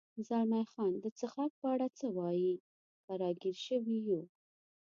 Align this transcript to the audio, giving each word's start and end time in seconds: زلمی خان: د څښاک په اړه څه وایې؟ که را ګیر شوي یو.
زلمی 0.27 0.65
خان: 0.71 0.91
د 1.03 1.05
څښاک 1.17 1.51
په 1.59 1.65
اړه 1.73 1.87
څه 1.97 2.07
وایې؟ 2.17 2.55
که 3.03 3.13
را 3.21 3.31
ګیر 3.41 3.57
شوي 3.67 3.97
یو. 4.09 4.21